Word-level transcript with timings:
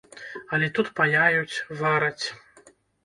Але 0.55 0.69
тут 0.77 0.87
паяюць, 0.99 1.61
вараць. 1.83 2.25